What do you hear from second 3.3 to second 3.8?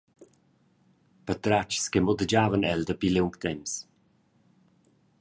temps.